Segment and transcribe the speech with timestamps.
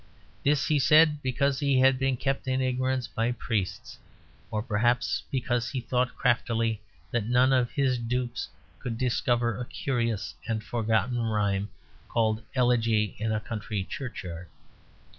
[0.43, 3.99] This he said because he had been kept in ignorance by Priests;
[4.49, 6.81] or, perhaps, because he thought craftily
[7.11, 11.69] that none of his dupes could discover a curious and forgotten rhyme
[12.09, 14.47] called 'Elegy in a Country Churchyard'.